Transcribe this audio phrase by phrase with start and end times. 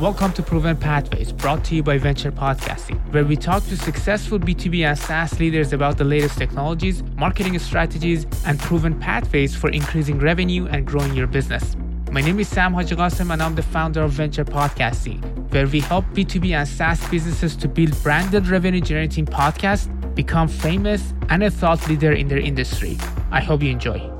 [0.00, 4.38] Welcome to Proven Pathways, brought to you by Venture Podcasting, where we talk to successful
[4.38, 10.18] B2B and SaaS leaders about the latest technologies, marketing strategies, and proven pathways for increasing
[10.18, 11.76] revenue and growing your business.
[12.10, 15.22] My name is Sam Hajighasem, and I'm the founder of Venture Podcasting,
[15.52, 21.12] where we help B2B and SaaS businesses to build branded revenue generating podcasts, become famous,
[21.28, 22.96] and a thought leader in their industry.
[23.30, 24.19] I hope you enjoy.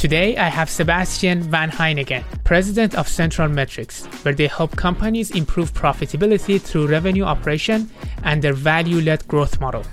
[0.00, 5.74] Today, I have Sebastien van Heyningen, president of Central Metrics, where they help companies improve
[5.74, 7.90] profitability through revenue operation
[8.22, 9.84] and their value led growth model.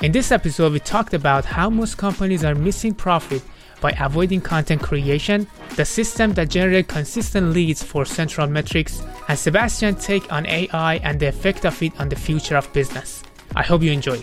[0.00, 3.42] In this episode, we talked about how most companies are missing profit
[3.80, 9.96] by avoiding content creation, the system that generates consistent leads for Central Metrics, and Sebastien
[9.96, 13.24] take on AI and the effect of it on the future of business.
[13.56, 14.22] I hope you enjoy.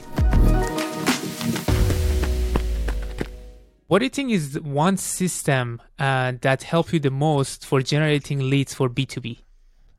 [3.88, 8.50] What do you think is one system uh, that helped you the most for generating
[8.50, 9.40] leads for B2B?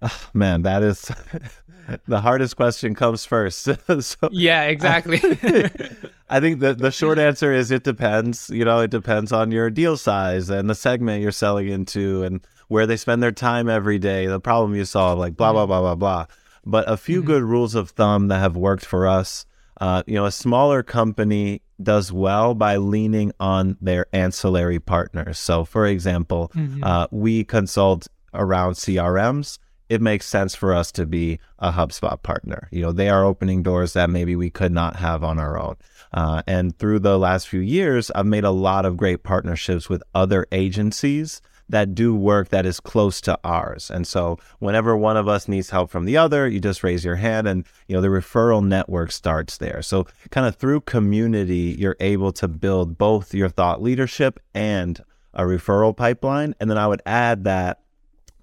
[0.02, 1.10] Oh, ah, man, that is
[2.09, 3.68] the hardest question comes first.
[4.01, 5.18] so, yeah, exactly.
[6.28, 8.51] I think the, the short answer is it depends.
[8.51, 12.40] You know, it depends on your deal size and the segment you're selling into and
[12.66, 15.80] where they spend their time every day, the problem you solve, like blah, blah, blah,
[15.80, 16.26] blah, blah.
[16.65, 17.28] But a few mm-hmm.
[17.28, 19.46] good rules of thumb that have worked for us.
[19.80, 25.38] Uh, you know, a smaller company does well by leaning on their ancillary partners.
[25.38, 26.83] So, for example, mm-hmm.
[26.83, 29.59] uh, we consult around CRMs.
[29.88, 32.68] It makes sense for us to be a HubSpot partner.
[32.73, 35.77] You know, they are opening doors that maybe we could not have on our own.
[36.13, 40.02] Uh, and through the last few years, I've made a lot of great partnerships with
[40.15, 43.90] other agencies that do work that is close to ours.
[43.90, 47.16] And so whenever one of us needs help from the other, you just raise your
[47.16, 49.82] hand and you know the referral network starts there.
[49.82, 55.02] So kind of through community, you're able to build both your thought leadership and
[55.34, 56.54] a referral pipeline.
[56.60, 57.80] And then I would add that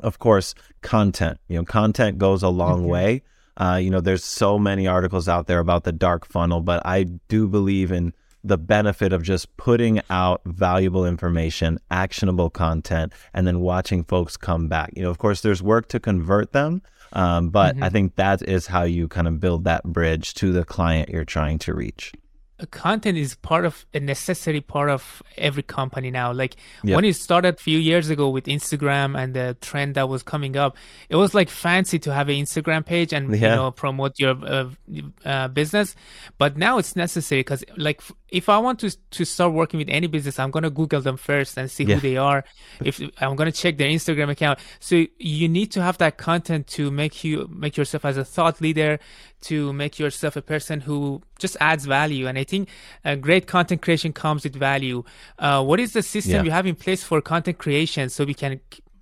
[0.03, 1.39] of course, content.
[1.47, 2.89] You know, content goes a long mm-hmm.
[2.89, 3.23] way.
[3.55, 7.03] Uh, you know, there's so many articles out there about the dark funnel, but I
[7.03, 8.13] do believe in
[8.44, 14.68] the benefit of just putting out valuable information, actionable content, and then watching folks come
[14.68, 14.92] back.
[14.96, 16.81] You know, of course, there's work to convert them,
[17.14, 17.84] um, but mm-hmm.
[17.84, 21.26] I think that is how you kind of build that bridge to the client you're
[21.26, 22.14] trying to reach
[22.68, 26.96] content is part of a necessary part of every company now like yep.
[26.96, 30.56] when it started a few years ago with instagram and the trend that was coming
[30.56, 30.75] up
[31.09, 33.51] it was like fancy to have an instagram page and yeah.
[33.51, 34.69] you know promote your uh,
[35.25, 35.96] uh, business
[36.38, 38.01] but now it's necessary because like
[38.34, 41.56] if I want to to start working with any business, I'm gonna Google them first
[41.56, 41.95] and see yeah.
[41.95, 42.44] who they are.
[42.84, 46.90] If I'm gonna check their Instagram account, so you need to have that content to
[46.90, 49.00] make you make yourself as a thought leader,
[49.44, 52.28] to make yourself a person who just adds value.
[52.28, 52.70] And I think
[53.06, 55.04] uh, great content creation comes with value.
[55.40, 56.44] Uh, what is the system yeah.
[56.44, 58.59] you have in place for content creation so we can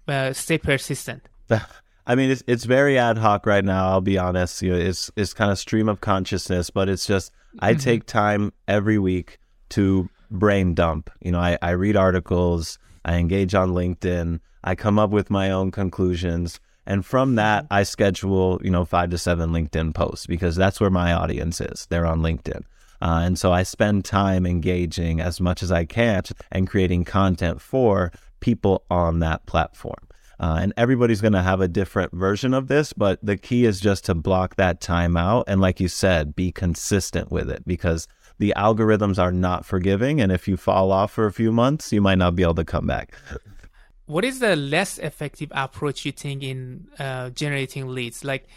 [0.07, 1.27] uh, stay persistent?
[2.07, 3.89] I mean, it's it's very ad hoc right now.
[3.89, 4.61] I'll be honest.
[4.61, 7.79] You know, it's it's kind of stream of consciousness, but it's just I mm-hmm.
[7.79, 9.37] take time every week
[9.69, 11.09] to brain dump.
[11.21, 15.51] You know, I, I read articles, I engage on LinkedIn, I come up with my
[15.51, 16.59] own conclusions.
[16.85, 17.73] And from that, mm-hmm.
[17.73, 21.87] I schedule, you know, five to seven LinkedIn posts because that's where my audience is.
[21.89, 22.63] They're on LinkedIn.
[23.01, 27.59] Uh, and so I spend time engaging as much as I can and creating content
[27.59, 30.07] for people on that platform.
[30.39, 33.79] Uh, and everybody's going to have a different version of this, but the key is
[33.79, 35.45] just to block that time out.
[35.47, 38.07] And like you said, be consistent with it because
[38.39, 40.19] the algorithms are not forgiving.
[40.19, 42.65] And if you fall off for a few months, you might not be able to
[42.65, 43.13] come back.
[44.05, 48.23] What is the less effective approach you think in uh, generating leads?
[48.23, 48.47] Like,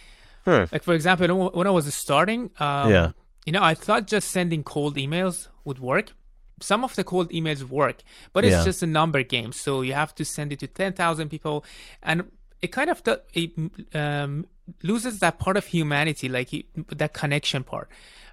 [0.45, 0.65] hmm.
[0.73, 3.11] like for example, when I was starting, um, yeah,
[3.45, 6.13] you know, I thought just sending cold emails would work,
[6.61, 8.03] some of the cold emails work,
[8.33, 8.65] but it's yeah.
[8.65, 9.53] just a number game.
[9.53, 11.65] So you have to send it to 10,000 people.
[12.03, 12.31] And
[12.63, 13.03] it kind of
[13.35, 13.53] it,
[13.95, 14.47] um,
[14.83, 16.51] loses that part of humanity, like
[16.89, 17.89] that connection part.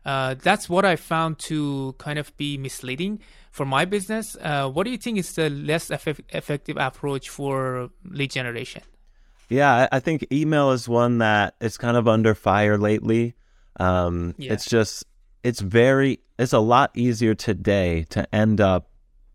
[0.05, 3.19] Uh, that's what I found to kind of be misleading
[3.51, 4.35] for my business.
[4.41, 8.81] Uh, what do you think is the less eff- effective approach for lead generation?
[9.49, 13.35] Yeah, I think email is one that is kind of under fire lately.
[13.79, 14.53] Um, yeah.
[14.53, 15.03] It's just
[15.43, 18.89] it's very it's a lot easier today to end up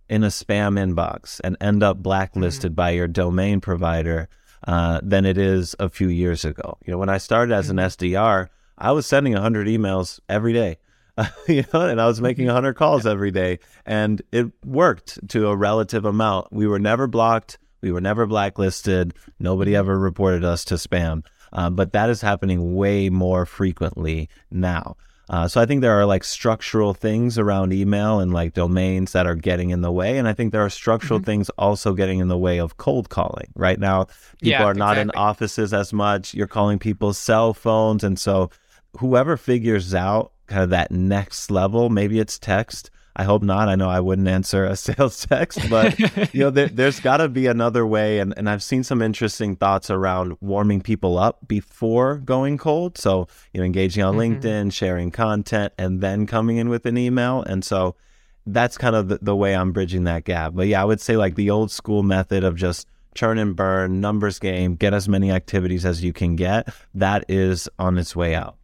[0.09, 2.77] in a spam inbox and end up blacklisted mm-hmm.
[2.77, 4.29] by your domain provider
[4.67, 6.79] uh, than it is a few years ago.
[6.87, 7.87] You know, when I started as an mm-hmm.
[7.87, 8.49] SDR,
[8.79, 10.79] I was sending 100 emails every day.
[11.49, 12.79] you know, and I was making 100 mm-hmm.
[12.79, 16.53] calls every day, and it worked to a relative amount.
[16.53, 17.59] We were never blocked.
[17.81, 19.15] We were never blacklisted.
[19.39, 21.25] Nobody ever reported us to spam.
[21.53, 24.97] Uh, but that is happening way more frequently now.
[25.29, 29.27] Uh, so I think there are like structural things around email and like domains that
[29.27, 31.27] are getting in the way, and I think there are structural mm-hmm.
[31.27, 33.49] things also getting in the way of cold calling.
[33.57, 34.05] Right now,
[34.41, 35.19] people yeah, are not exactly.
[35.19, 36.33] in offices as much.
[36.33, 38.51] You're calling people's cell phones, and so
[38.99, 43.69] whoever figures out kind of that next level, maybe it's text, I hope not.
[43.69, 45.99] I know I wouldn't answer a sales text, but
[46.35, 48.19] you know, there, has got to be another way.
[48.19, 52.99] And, and I've seen some interesting thoughts around warming people up before going cold.
[52.99, 54.41] So, you know, engaging on mm-hmm.
[54.41, 57.43] LinkedIn, sharing content, and then coming in with an email.
[57.43, 57.97] And so
[58.45, 60.53] that's kind of the, the way I'm bridging that gap.
[60.55, 64.03] But yeah, I would say like the old school method of just churn and burn,
[64.03, 66.69] numbers game, get as many activities as you can get.
[66.95, 68.57] That is on its way out.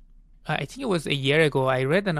[0.46, 1.66] I think it was a year ago.
[1.66, 2.18] I read an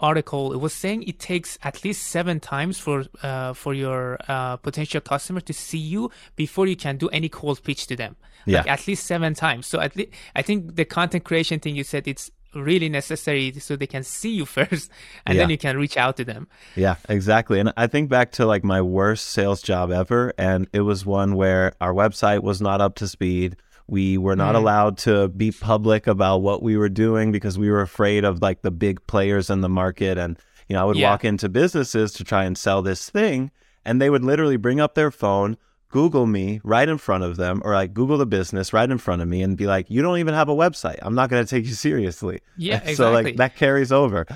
[0.00, 0.52] article.
[0.52, 5.00] It was saying it takes at least seven times for uh, for your uh, potential
[5.00, 8.16] customer to see you before you can do any cold pitch to them.
[8.46, 8.58] Yeah.
[8.58, 9.66] Like at least seven times.
[9.66, 13.76] So at least I think the content creation thing you said it's really necessary so
[13.76, 14.90] they can see you first
[15.26, 15.42] and yeah.
[15.42, 16.48] then you can reach out to them.
[16.76, 17.58] Yeah, exactly.
[17.60, 21.34] And I think back to like my worst sales job ever and it was one
[21.34, 24.58] where our website was not up to speed we were not mm.
[24.58, 28.62] allowed to be public about what we were doing because we were afraid of like
[28.62, 30.16] the big players in the market.
[30.16, 30.38] And,
[30.68, 31.10] you know, I would yeah.
[31.10, 33.50] walk into businesses to try and sell this thing,
[33.84, 35.58] and they would literally bring up their phone,
[35.90, 39.20] Google me right in front of them, or like Google the business right in front
[39.20, 40.98] of me and be like, you don't even have a website.
[41.02, 42.40] I'm not going to take you seriously.
[42.56, 42.94] Yeah, exactly.
[42.96, 44.26] So, like, that carries over.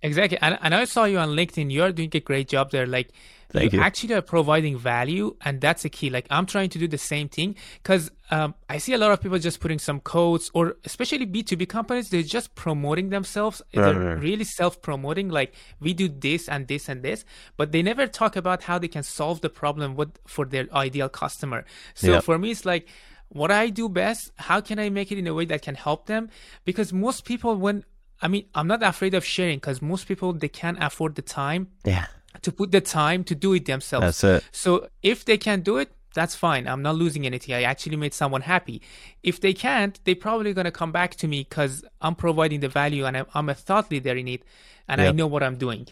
[0.00, 0.38] Exactly.
[0.40, 1.70] And, and I saw you on LinkedIn.
[1.70, 2.86] You're doing a great job there.
[2.86, 3.10] Like,
[3.50, 3.84] Thank you, you.
[3.84, 7.28] actually are providing value and that's a key like i'm trying to do the same
[7.30, 11.26] thing because um, i see a lot of people just putting some codes or especially
[11.26, 14.22] b2b companies they're just promoting themselves right, they're right.
[14.22, 17.24] really self-promoting like we do this and this and this
[17.56, 21.08] but they never talk about how they can solve the problem with, for their ideal
[21.08, 21.64] customer
[21.94, 22.24] so yep.
[22.24, 22.86] for me it's like
[23.30, 26.04] what i do best how can i make it in a way that can help
[26.04, 26.28] them
[26.64, 27.84] because most people when
[28.20, 31.68] I mean, I'm not afraid of sharing because most people they can't afford the time.
[31.84, 32.06] Yeah
[32.48, 34.20] to put the time to do it themselves.
[34.20, 34.48] That's it.
[34.52, 36.66] So if they can do it, that's fine.
[36.66, 37.54] I'm not losing anything.
[37.54, 38.80] I actually made someone happy.
[39.22, 42.68] If they can't, they're probably going to come back to me because I'm providing the
[42.68, 44.42] value and I'm, a thought leader in it
[44.88, 45.08] and yep.
[45.08, 45.88] I know what I'm doing.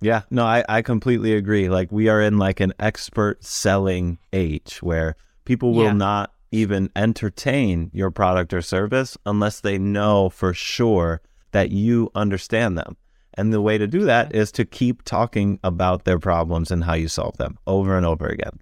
[0.00, 1.70] Yeah, no, I, I completely agree.
[1.70, 5.16] Like we are in like an expert selling age where
[5.46, 5.92] people will yeah.
[5.92, 11.22] not even entertain your product or service unless they know for sure
[11.52, 12.96] that you understand them.
[13.36, 16.94] And the way to do that is to keep talking about their problems and how
[16.94, 18.60] you solve them over and over again.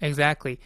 [0.00, 0.58] Exactly.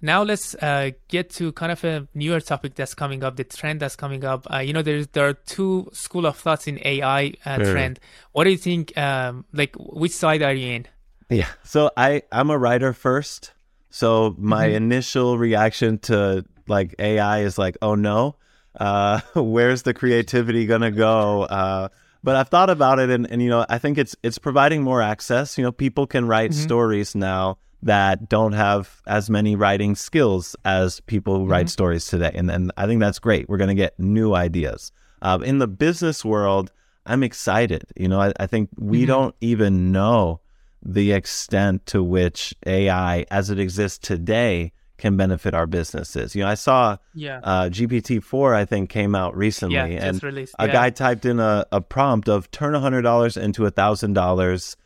[0.00, 3.80] Now let's uh, get to kind of a newer topic that's coming up, the trend
[3.80, 4.46] that's coming up.
[4.52, 8.00] Uh, you know, there's there are two school of thoughts in AI uh, trend.
[8.32, 8.96] What do you think?
[8.98, 10.86] Um, like, which side are you in?
[11.30, 11.48] Yeah.
[11.62, 13.52] So I I'm a writer first.
[13.88, 14.76] So my mm-hmm.
[14.76, 18.36] initial reaction to like AI is like, oh no,
[18.78, 21.44] uh, where's the creativity gonna go?
[21.44, 21.88] Uh,
[22.24, 25.02] but I've thought about it, and, and you know, I think it's it's providing more
[25.02, 25.58] access.
[25.58, 26.62] You know, people can write mm-hmm.
[26.62, 31.50] stories now that don't have as many writing skills as people who mm-hmm.
[31.50, 33.46] write stories today, and and I think that's great.
[33.48, 34.90] We're going to get new ideas.
[35.20, 36.72] Uh, in the business world,
[37.04, 37.84] I'm excited.
[37.94, 39.06] You know, I, I think we mm-hmm.
[39.06, 40.40] don't even know
[40.82, 44.72] the extent to which AI, as it exists today,
[45.04, 46.34] can benefit our businesses.
[46.34, 47.38] You know, I saw yeah.
[47.42, 50.72] uh, GPT four I think came out recently, yeah, and released, a yeah.
[50.72, 54.78] guy typed in a, a prompt of turn hundred dollars into a thousand dollars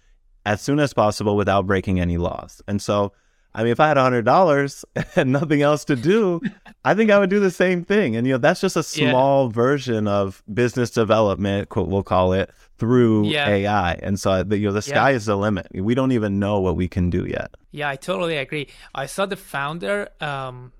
[0.45, 2.61] as soon as possible without breaking any laws.
[2.67, 3.13] And so
[3.59, 4.85] I mean, if I had a hundred dollars
[5.17, 6.41] and nothing else to do,
[6.85, 8.15] I think I would do the same thing.
[8.15, 9.53] And you know, that's just a small yeah.
[9.53, 13.49] version of business development, quote, we'll call it, through yeah.
[13.49, 13.95] AI.
[13.95, 15.17] And so, you know, the sky yeah.
[15.17, 15.67] is the limit.
[15.75, 17.51] We don't even know what we can do yet.
[17.73, 18.69] Yeah, I totally agree.
[18.95, 20.09] I saw the founder.
[20.21, 20.73] Um,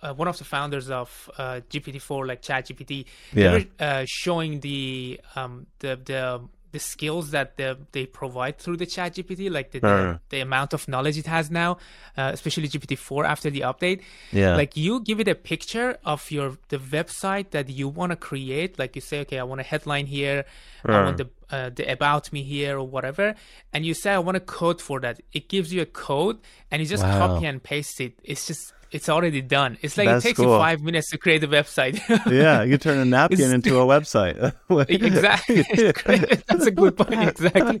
[0.00, 3.50] uh, one of the founders of uh, GPT-4, like ChatGPT, yeah.
[3.50, 6.40] they were uh, showing the um, the the
[6.72, 10.40] the skills that the, they provide through the chat gpt like the, uh, the, the,
[10.40, 11.76] amount of knowledge it has now
[12.16, 14.02] uh, especially gpt-4 after the update.
[14.32, 14.56] Yeah.
[14.56, 18.78] Like you give it a picture of your the website that you want to create.
[18.78, 20.44] Like you say okay i want a headline here.
[20.88, 23.34] Uh, i want the, uh, the about me here or whatever
[23.72, 26.38] and you say i want a code for that it gives you a code
[26.70, 27.26] and you just wow.
[27.26, 29.78] copy and paste it it's just it's already done.
[29.82, 30.52] It's like That's it takes cool.
[30.52, 32.00] you five minutes to create a website.
[32.30, 34.52] yeah, you turn a napkin into a website.
[34.88, 35.62] exactly.
[36.48, 37.28] That's a good point.
[37.28, 37.80] Exactly.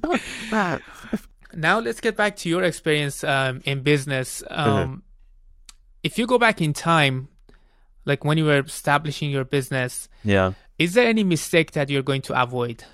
[1.54, 4.42] now let's get back to your experience um, in business.
[4.48, 4.94] Um, mm-hmm.
[6.02, 7.28] If you go back in time,
[8.04, 12.22] like when you were establishing your business, yeah, is there any mistake that you're going
[12.22, 12.84] to avoid?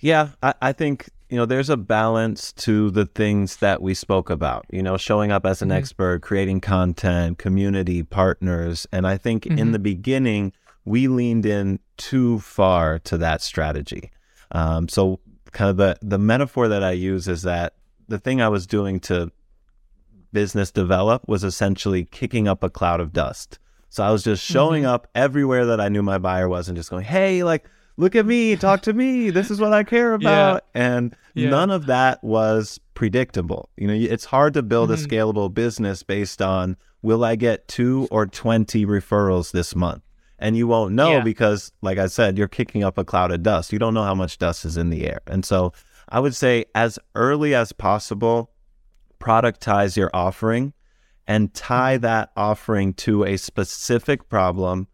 [0.00, 4.30] Yeah, I, I think you know, there's a balance to the things that we spoke
[4.30, 5.78] about, you know, showing up as an mm-hmm.
[5.78, 8.86] expert, creating content, community, partners.
[8.92, 9.58] And I think mm-hmm.
[9.58, 10.52] in the beginning,
[10.86, 14.10] we leaned in too far to that strategy.
[14.52, 15.20] Um, so,
[15.52, 17.74] kind of the the metaphor that I use is that
[18.08, 19.30] the thing I was doing to
[20.32, 23.58] business develop was essentially kicking up a cloud of dust.
[23.90, 24.92] So I was just showing mm-hmm.
[24.92, 28.24] up everywhere that I knew my buyer was and just going, "Hey, like look at
[28.24, 29.28] me, talk to me.
[29.28, 30.82] This is what I care about." Yeah.
[30.82, 31.50] And yeah.
[31.50, 33.68] none of that was predictable.
[33.76, 35.04] You know, it's hard to build mm-hmm.
[35.04, 40.02] a scalable business based on will I get 2 or 20 referrals this month?
[40.38, 41.20] And you won't know yeah.
[41.20, 43.72] because like I said, you're kicking up a cloud of dust.
[43.72, 45.20] You don't know how much dust is in the air.
[45.26, 45.72] And so
[46.08, 48.50] I would say as early as possible
[49.20, 50.72] productize your offering
[51.26, 52.02] and tie mm-hmm.
[52.02, 54.86] that offering to a specific problem,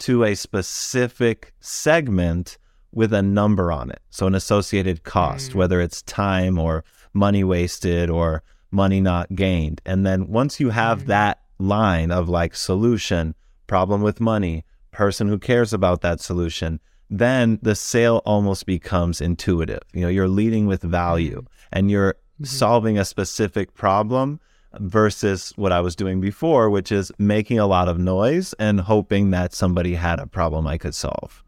[0.00, 2.58] to a specific segment
[2.92, 4.00] with a number on it.
[4.10, 5.54] So an associated cost, mm.
[5.54, 9.80] whether it's time or money wasted or money not gained.
[9.86, 11.06] And then once you have mm.
[11.06, 13.34] that line of like solution,
[13.66, 19.82] problem with money, person who cares about that solution, then the sale almost becomes intuitive.
[19.92, 21.68] You know, you're leading with value mm-hmm.
[21.72, 22.44] and you're mm-hmm.
[22.44, 24.40] solving a specific problem
[24.78, 29.30] versus what I was doing before, which is making a lot of noise and hoping
[29.30, 31.42] that somebody had a problem I could solve.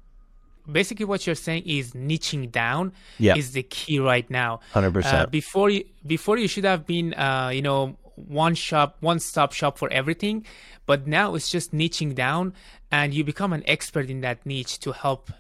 [0.71, 4.61] Basically, what you're saying is niching down is the key right now.
[4.73, 5.31] Hundred uh, percent.
[5.31, 9.79] Before you, before you should have been, uh, you know, one shop, one stop shop
[9.79, 10.47] for everything,
[10.87, 12.55] but now it's just niching down,
[12.93, 15.31] and you become an expert in that niche to help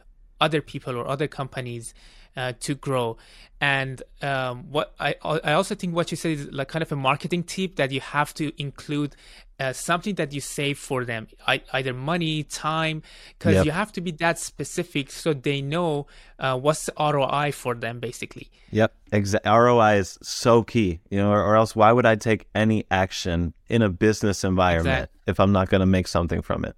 [0.42, 1.94] other people or other companies
[2.36, 3.16] uh, to grow.
[3.60, 6.96] And um, what I I also think what you said is like kind of a
[6.96, 9.14] marketing tip that you have to include
[9.60, 13.02] uh, something that you save for them, I, either money, time,
[13.38, 13.64] because yep.
[13.64, 16.08] you have to be that specific so they know
[16.40, 18.50] uh, what's the ROI for them, basically.
[18.72, 19.52] Yep, exactly.
[19.52, 23.54] ROI is so key, you know, or, or, else why would I take any action
[23.68, 25.30] in a business environment exactly.
[25.30, 26.74] if I'm not going to make something from it?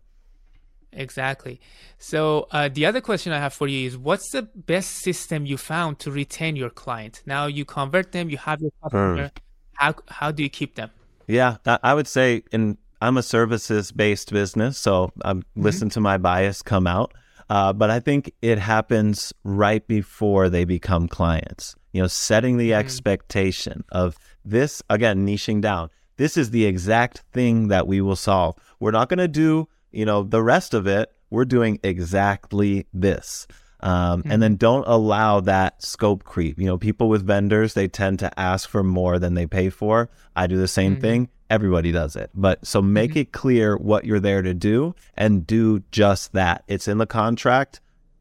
[0.97, 1.61] Exactly.
[1.99, 5.57] So uh, the other question I have for you is, what's the best system you
[5.57, 7.23] found to retain your client?
[7.27, 9.29] Now you convert them, you have your customer.
[9.29, 9.31] Mm.
[9.75, 10.91] How how do you keep them?
[11.27, 15.63] Yeah, I would say in I'm a services based business, so I'm mm-hmm.
[15.63, 17.13] listen to my bias come out.
[17.51, 21.75] Uh, but I think it happens right before they become clients.
[21.93, 22.79] You know, setting the mm.
[22.79, 25.91] expectation of this again, niching down.
[26.17, 28.57] This is the exact thing that we will solve.
[28.79, 33.47] We're not going to do you know, the rest of it, we're doing exactly this.
[33.81, 34.31] Um, mm-hmm.
[34.31, 34.59] And then mm-hmm.
[34.59, 36.59] don't allow that scope creep.
[36.59, 40.11] You know, people with vendors, they tend to ask for more than they pay for.
[40.35, 41.01] I do the same mm-hmm.
[41.03, 41.29] thing.
[41.51, 42.31] Everybody does it.
[42.35, 43.21] But so make mm-hmm.
[43.21, 46.65] it clear what you're there to do and do just that.
[46.67, 47.81] It's in the contract,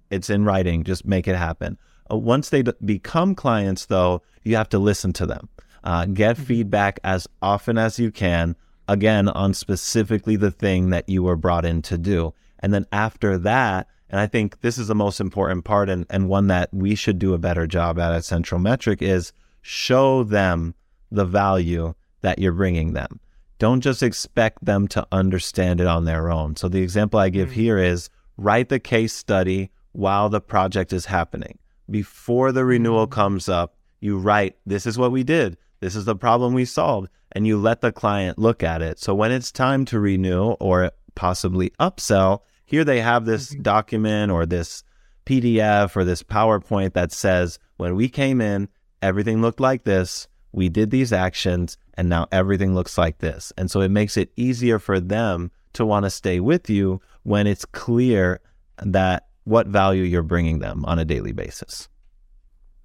[0.09, 0.83] it's in writing.
[0.83, 1.77] Just make it happen.
[2.11, 5.49] Uh, once they d- become clients, though, you have to listen to them.
[5.83, 6.45] Uh, get mm-hmm.
[6.45, 8.55] feedback as often as you can
[8.87, 12.33] again on specifically the thing that you were brought in to do.
[12.59, 16.29] And then after that, and I think this is the most important part and, and
[16.29, 20.75] one that we should do a better job at at Central Metric is show them
[21.11, 23.19] the value that you're bringing them.
[23.59, 26.55] Don't just expect them to understand it on their own.
[26.55, 27.59] So the example I give mm-hmm.
[27.59, 31.57] here is write the case study while the project is happening.
[31.89, 33.13] Before the renewal mm-hmm.
[33.13, 35.57] comes up, you write, this is what we did.
[35.79, 38.99] This is the problem we solved and you let the client look at it.
[38.99, 43.63] So when it's time to renew or possibly upsell, here they have this mm-hmm.
[43.63, 44.83] document or this
[45.25, 48.69] PDF or this PowerPoint that says, when we came in,
[49.01, 50.27] everything looked like this.
[50.51, 53.51] We did these actions and now everything looks like this.
[53.57, 57.47] And so it makes it easier for them to want to stay with you when
[57.47, 58.39] it's clear
[58.77, 61.89] that what value you're bringing them on a daily basis.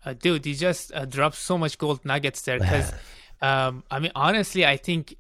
[0.05, 2.93] Uh, dude, you just uh, dropped so much gold nuggets there because
[3.41, 5.17] Um, I mean, honestly, I think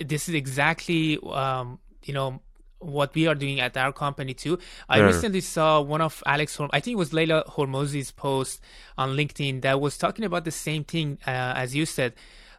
[0.00, 2.40] this is exactly um, you know
[2.82, 4.58] what we are doing at our company too.
[4.88, 5.04] I yeah.
[5.04, 8.60] recently saw one of Alex, Horm- I think it was Leila Hormozi's post
[8.98, 12.14] on LinkedIn that was talking about the same thing uh, as you said.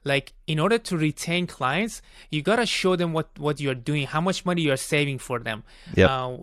[0.06, 4.20] Like in order to retain clients, you gotta show them what what you're doing, how
[4.20, 5.64] much money you're saving for them,
[5.96, 6.10] yep.
[6.10, 6.38] uh,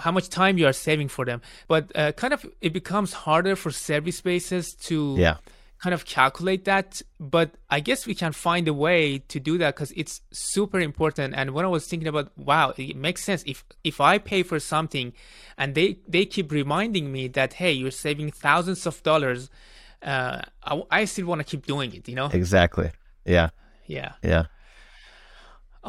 [0.00, 1.40] how much time you are saving for them.
[1.68, 5.36] But uh, kind of it becomes harder for service bases to yeah
[5.84, 9.74] kind of calculate that but i guess we can find a way to do that
[9.74, 11.34] because it's super important.
[11.38, 13.42] And when i was thinking about wow it makes sense.
[13.52, 13.58] If
[13.90, 15.12] if i pay for something
[15.60, 19.50] and they they keep reminding me that hey you're saving thousands of dollars
[20.12, 20.40] uh,
[20.72, 22.28] I, I still want to keep doing it you know?
[22.42, 22.88] Exactly.
[23.36, 23.48] Yeah.
[23.86, 24.12] Yeah.
[24.22, 24.44] Yeah.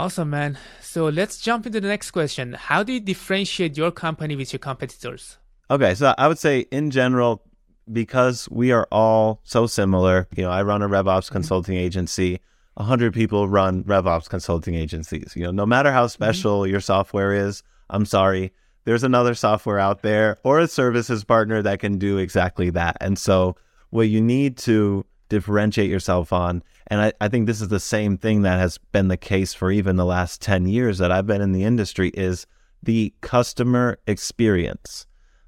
[0.03, 0.57] Awesome man.
[0.81, 2.45] So let's jump into the next question.
[2.69, 5.37] How do you differentiate your company with your competitors?
[5.75, 7.44] Okay so i would say in general
[7.91, 11.33] because we are all so similar, you know, I run a RevOps mm-hmm.
[11.33, 12.39] consulting agency.
[12.77, 15.33] A hundred people run RevOps consulting agencies.
[15.35, 16.11] You know, no matter how mm-hmm.
[16.11, 16.71] special mm-hmm.
[16.71, 18.51] your software is, I'm sorry,
[18.85, 22.97] there's another software out there or a services partner that can do exactly that.
[23.01, 23.55] And so,
[23.89, 28.17] what you need to differentiate yourself on, and I, I think this is the same
[28.17, 31.41] thing that has been the case for even the last 10 years that I've been
[31.41, 32.45] in the industry, is
[32.83, 35.07] the customer experience.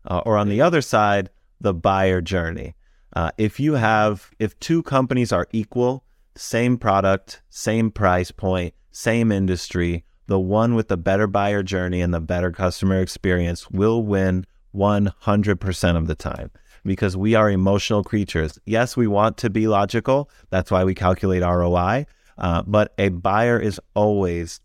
[0.10, 1.30] Uh, or on the other side,
[1.60, 2.76] the buyer journey.
[3.14, 6.04] Uh, if you have, if two companies are equal,
[6.36, 12.14] same product, same price point, same industry, the one with the better buyer journey and
[12.14, 14.46] the better customer experience will win
[14.76, 16.52] 100% of the time
[16.86, 18.60] because we are emotional creatures.
[18.66, 20.30] Yes, we want to be logical.
[20.50, 22.06] That's why we calculate ROI.
[22.38, 24.60] Uh, but a buyer is always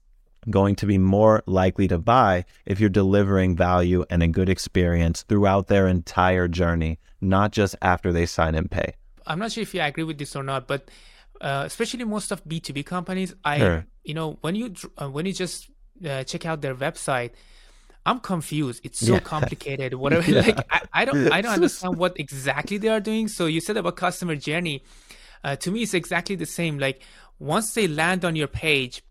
[0.50, 5.22] going to be more likely to buy if you're delivering value and a good experience
[5.22, 8.94] throughout their entire journey, not just after they sign and pay.
[9.26, 10.90] I'm not sure if you agree with this or not, but
[11.40, 13.87] uh, especially most of B2B companies, I sure.
[14.04, 15.70] you know when you uh, when you just
[16.06, 17.30] uh, check out their website,
[18.06, 18.80] I'm confused.
[18.84, 19.20] It's so yeah.
[19.34, 19.94] complicated.
[19.94, 20.30] Whatever.
[20.30, 20.40] yeah.
[20.40, 23.28] Like I, I, don't I don't understand what exactly they are doing.
[23.28, 24.84] So you said about customer journey.
[25.44, 26.78] Uh, to me, it's exactly the same.
[26.78, 27.02] Like
[27.38, 29.02] once they land on your page,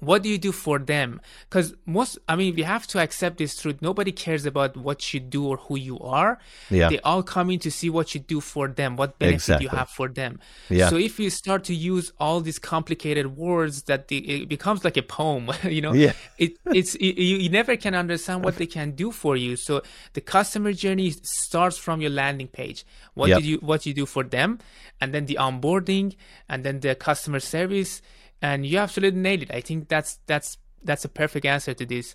[0.00, 3.60] what do you do for them because most i mean we have to accept this
[3.60, 6.38] truth nobody cares about what you do or who you are
[6.70, 6.88] yeah.
[6.88, 9.64] they all come in to see what you do for them what benefit exactly.
[9.64, 10.38] you have for them
[10.68, 10.88] yeah.
[10.88, 14.96] so if you start to use all these complicated words that the, it becomes like
[14.96, 16.12] a poem you know yeah.
[16.38, 20.20] it, it's it, you, never can understand what they can do for you so the
[20.20, 23.38] customer journey starts from your landing page what yep.
[23.38, 24.58] did you what you do for them
[25.00, 26.14] and then the onboarding
[26.48, 28.02] and then the customer service
[28.42, 29.50] and you absolutely nailed it.
[29.52, 32.14] I think that's that's that's a perfect answer to this.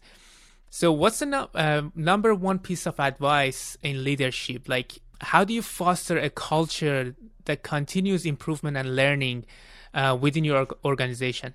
[0.69, 4.67] So, what's the no, uh, number one piece of advice in leadership?
[4.67, 7.15] Like, how do you foster a culture
[7.45, 9.45] that continues improvement and learning
[9.93, 11.53] uh, within your organization?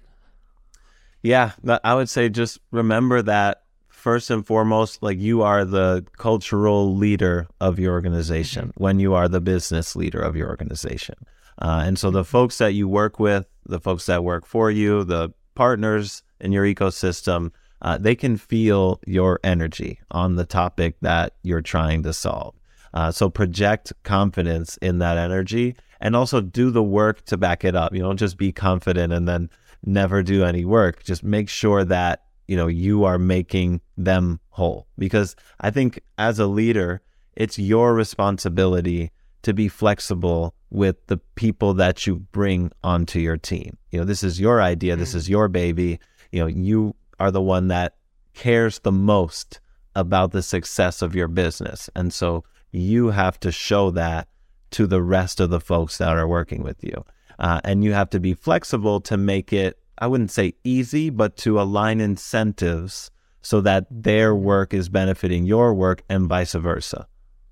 [1.22, 6.94] Yeah, I would say just remember that first and foremost, like you are the cultural
[6.96, 8.82] leader of your organization mm-hmm.
[8.82, 11.16] when you are the business leader of your organization.
[11.60, 15.04] Uh, and so the folks that you work with, the folks that work for you,
[15.04, 17.50] the partners in your ecosystem,
[17.82, 22.54] uh, they can feel your energy on the topic that you're trying to solve.
[22.94, 27.74] Uh, so project confidence in that energy and also do the work to back it
[27.74, 27.94] up.
[27.94, 29.50] You don't just be confident and then
[29.84, 31.04] never do any work.
[31.04, 36.38] Just make sure that you know you are making them whole because I think as
[36.38, 37.02] a leader,
[37.36, 43.76] it's your responsibility to be flexible with the people that you bring onto your team.
[43.90, 45.98] You know, this is your idea, this is your baby.
[46.30, 47.96] You know, you are the one that
[48.34, 49.60] cares the most
[49.94, 51.88] about the success of your business.
[51.96, 54.28] And so you have to show that
[54.72, 57.04] to the rest of the folks that are working with you.
[57.38, 61.36] Uh, and you have to be flexible to make it, I wouldn't say easy, but
[61.38, 67.06] to align incentives so that their work is benefiting your work and vice versa.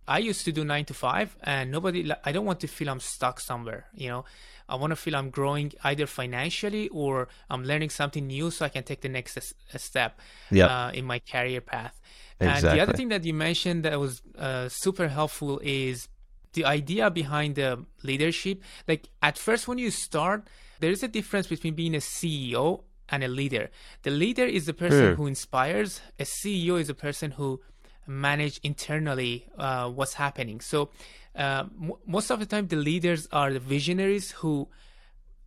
[0.08, 2.10] I used to do nine to five, and nobody.
[2.24, 3.86] I don't want to feel I'm stuck somewhere.
[3.94, 4.24] You know,
[4.68, 8.68] I want to feel I'm growing either financially or I'm learning something new, so I
[8.68, 9.38] can take the next
[9.76, 10.70] step yep.
[10.70, 12.00] uh, in my career path.
[12.40, 12.68] Exactly.
[12.68, 16.08] And the other thing that you mentioned that was uh, super helpful is
[16.52, 18.62] the idea behind the leadership.
[18.86, 20.46] Like at first, when you start,
[20.80, 23.70] there is a difference between being a CEO and a leader.
[24.02, 25.16] The leader is the person mm.
[25.16, 26.00] who inspires.
[26.18, 27.60] A CEO is a person who
[28.06, 30.60] manage internally uh, what's happening.
[30.60, 30.90] So
[31.34, 34.68] uh, m- most of the time, the leaders are the visionaries who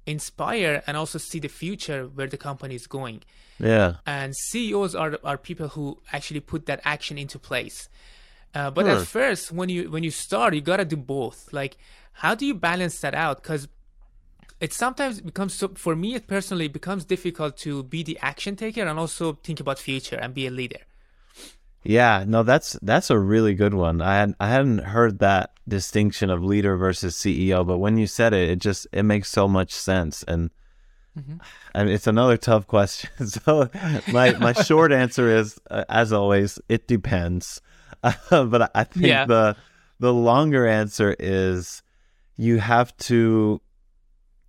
[0.06, 3.22] inspire and also see the future where the company is going.
[3.60, 3.96] Yeah.
[4.06, 7.90] And CEOs are are people who actually put that action into place.
[8.56, 11.54] Uh, but at first, when you when you start, you gotta do both.
[11.54, 11.78] Like,
[12.14, 13.44] how do you balance that out?
[13.44, 13.68] Because
[14.60, 18.86] it sometimes becomes so, for me personally it becomes difficult to be the action taker
[18.86, 20.80] and also think about future and be a leader
[21.84, 24.02] yeah, no, that's that's a really good one.
[24.02, 28.34] I had I hadn't heard that distinction of leader versus CEO, but when you said
[28.34, 30.50] it, it just it makes so much sense, and
[31.18, 31.38] mm-hmm.
[31.74, 33.10] and it's another tough question.
[33.28, 33.70] so
[34.12, 37.62] my my short answer is, uh, as always, it depends.
[38.04, 38.14] Uh,
[38.46, 39.26] but I think yeah.
[39.26, 39.56] the
[40.00, 41.82] the longer answer is
[42.36, 43.62] you have to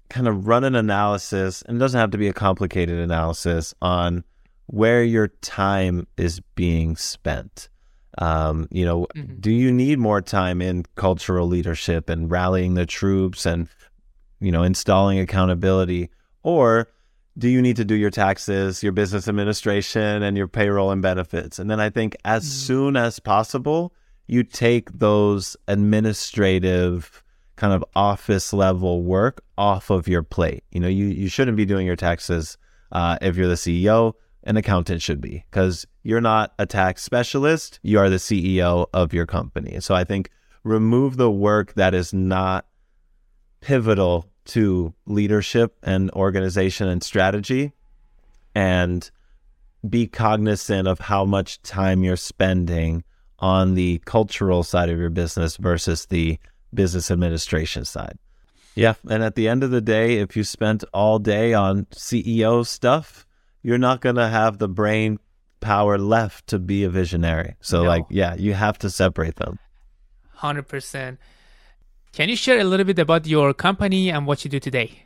[0.09, 4.25] kind of run an analysis, and it doesn't have to be a complicated analysis on
[4.70, 7.68] where your time is being spent.
[8.18, 9.35] Um, you know, mm-hmm.
[9.40, 13.68] do you need more time in cultural leadership and rallying the troops and,
[14.40, 16.11] you know, installing accountability?
[16.44, 16.88] Or
[17.37, 21.59] do you need to do your taxes, your business administration, and your payroll and benefits?
[21.59, 22.50] And then I think as mm-hmm.
[22.50, 23.92] soon as possible,
[24.28, 27.24] you take those administrative
[27.56, 30.62] kind of office level work off of your plate.
[30.70, 32.56] You know, you, you shouldn't be doing your taxes
[32.92, 37.79] uh, if you're the CEO an accountant should be because you're not a tax specialist.
[37.83, 39.81] You are the CEO of your company.
[39.81, 40.31] So I think
[40.64, 42.66] remove the work that is not
[43.61, 47.72] pivotal to leadership and organization and strategy
[48.55, 49.11] and
[49.88, 53.05] be cognizant of how much time you're spending
[53.38, 56.38] on the cultural side of your business versus the
[56.74, 58.18] business administration side.
[58.74, 58.94] Yeah.
[59.09, 63.26] And at the end of the day, if you spent all day on CEO stuff,
[63.62, 65.18] you're not going to have the brain
[65.61, 67.57] power left to be a visionary.
[67.61, 67.88] So, no.
[67.88, 69.59] like, yeah, you have to separate them.
[70.38, 71.18] 100%.
[72.12, 75.05] Can you share a little bit about your company and what you do today?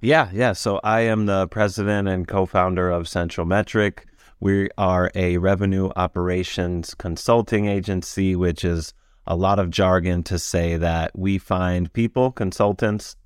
[0.00, 0.52] Yeah, yeah.
[0.52, 4.06] So, I am the president and co founder of Central Metric.
[4.40, 8.94] We are a revenue operations consulting agency, which is
[9.26, 13.16] a lot of jargon to say that we find people, consultants,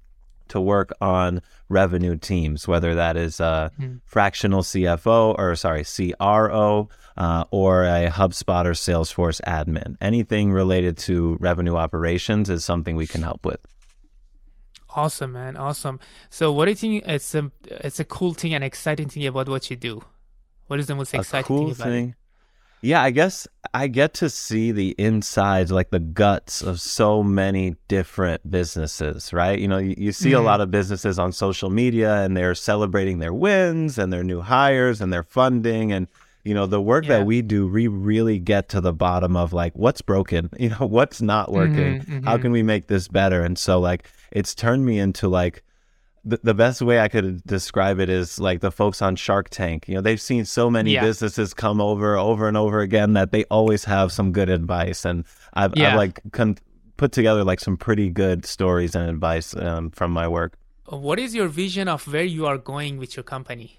[0.53, 3.97] to work on revenue teams, whether that is a mm-hmm.
[4.05, 9.97] fractional CFO or sorry, CRO uh, or a HubSpot or Salesforce admin.
[10.01, 13.61] Anything related to revenue operations is something we can help with.
[14.95, 15.57] Awesome, man.
[15.57, 16.01] Awesome.
[16.29, 17.05] So, what do you think?
[17.07, 20.03] It's a it's a cool thing and exciting thing about what you do.
[20.67, 22.15] What is the most exciting cool thing about thing, it?
[22.83, 27.77] Yeah, I guess I get to see the insides, like the guts of so many
[27.87, 29.57] different businesses, right?
[29.57, 30.41] You know, you, you see mm-hmm.
[30.41, 34.41] a lot of businesses on social media and they're celebrating their wins and their new
[34.41, 35.93] hires and their funding.
[35.93, 36.09] And,
[36.43, 37.19] you know, the work yeah.
[37.19, 40.87] that we do, we really get to the bottom of like what's broken, you know,
[40.87, 42.27] what's not working, mm-hmm, mm-hmm.
[42.27, 43.45] how can we make this better?
[43.45, 45.63] And so, like, it's turned me into like,
[46.25, 49.89] the, the best way I could describe it is like the folks on Shark Tank.
[49.89, 51.03] You know, they've seen so many yeah.
[51.03, 55.25] businesses come over over and over again that they always have some good advice, and
[55.55, 55.91] I've, yeah.
[55.91, 56.59] I've like con-
[56.97, 60.57] put together like some pretty good stories and advice um, from my work.
[60.89, 63.79] What is your vision of where you are going with your company?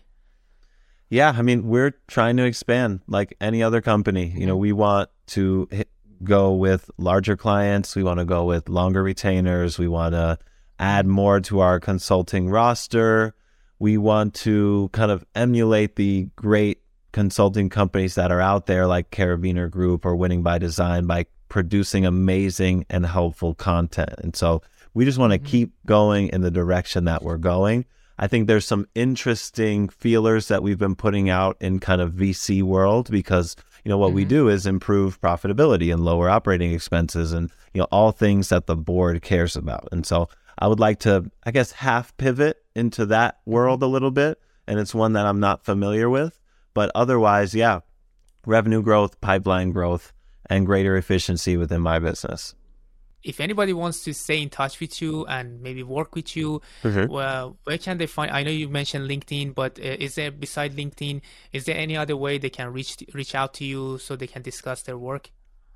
[1.10, 4.34] Yeah, I mean, we're trying to expand like any other company.
[4.36, 4.62] You know, mm-hmm.
[4.62, 5.90] we want to hit,
[6.24, 7.96] go with larger clients.
[7.96, 9.78] We want to go with longer retainers.
[9.78, 10.40] We want to
[10.80, 13.36] add more to our consulting roster.
[13.80, 16.82] We want to kind of emulate the great
[17.12, 22.06] consulting companies that are out there, like Carabiner Group or Winning by Design, by producing
[22.06, 24.16] amazing and helpful content.
[24.18, 24.62] And so
[24.94, 25.48] we just want to mm-hmm.
[25.48, 27.86] keep going in the direction that we're going.
[28.18, 32.62] I think there's some interesting feelers that we've been putting out in kind of VC
[32.62, 34.18] world because you know what mm-hmm.
[34.18, 38.68] we do is improve profitability and lower operating expenses and you know all things that
[38.68, 39.90] the board cares about.
[39.92, 44.12] And so I would like to, I guess, half pivot into that world a little
[44.12, 44.40] bit.
[44.68, 46.40] And it's one that I'm not familiar with.
[46.74, 47.82] But otherwise, yeah,
[48.46, 50.14] revenue growth, pipeline growth,
[50.50, 52.56] and greater efficiency within my business.
[53.24, 57.10] If anybody wants to stay in touch with you and maybe work with you, mm-hmm.
[57.10, 58.30] well, where can they find?
[58.32, 61.22] I know you mentioned LinkedIn, but uh, is there beside LinkedIn,
[61.54, 64.42] is there any other way they can reach reach out to you so they can
[64.42, 65.32] discuss their work?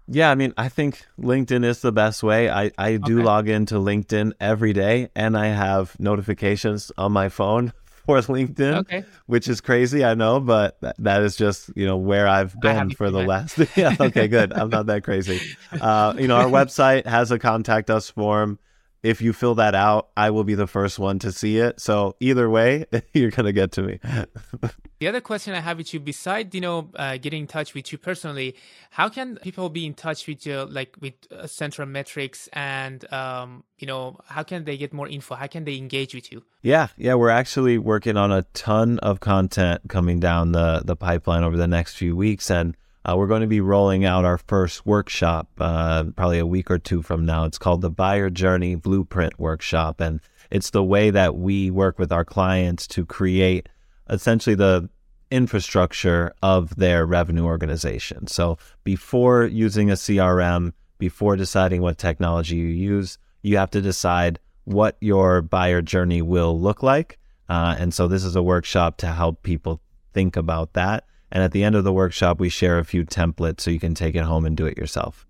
[0.07, 2.49] Yeah, I mean, I think LinkedIn is the best way.
[2.49, 3.25] I, I do okay.
[3.25, 7.73] log into LinkedIn every day and I have notifications on my phone
[8.05, 9.03] for LinkedIn, okay.
[9.25, 12.91] which is crazy, I know, but that, that is just, you know, where I've been
[12.91, 13.59] for the last.
[13.75, 14.53] yeah, okay, good.
[14.53, 15.41] I'm not that crazy.
[15.73, 18.59] Uh, you know, our website has a contact us form
[19.07, 21.79] if you fill that out, I will be the first one to see it.
[21.79, 23.99] So either way, you're gonna get to me.
[24.99, 27.91] the other question I have with you, besides you know uh, getting in touch with
[27.93, 28.55] you personally,
[28.91, 33.63] how can people be in touch with you, like with uh, Central Metrics, and um,
[33.79, 35.35] you know how can they get more info?
[35.35, 36.43] How can they engage with you?
[36.61, 41.45] Yeah, yeah, we're actually working on a ton of content coming down the the pipeline
[41.45, 42.75] over the next few weeks, and
[43.07, 46.77] uh, we're going to be rolling out our first workshop uh, probably a week or
[46.77, 47.45] two from now.
[47.45, 50.01] It's called the Buyer Journey Blueprint Workshop.
[50.01, 50.19] And
[50.51, 53.69] it's the way that we work with our clients to create
[54.09, 54.89] essentially the
[55.31, 58.27] infrastructure of their revenue organization.
[58.27, 64.39] So before using a CRM, before deciding what technology you use, you have to decide
[64.65, 67.19] what your buyer journey will look like.
[67.47, 69.81] Uh, and so this is a workshop to help people
[70.13, 73.61] think about that and at the end of the workshop, we share a few templates
[73.61, 75.25] so you can take it home and do it yourself.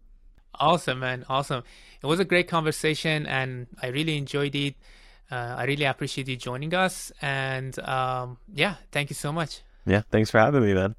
[0.60, 1.25] Awesome, man.
[1.29, 1.63] Awesome.
[2.01, 4.75] It was a great conversation and I really enjoyed it.
[5.31, 7.12] Uh, I really appreciate you joining us.
[7.21, 9.62] And um, yeah, thank you so much.
[9.86, 10.95] Yeah, thanks for having me, man.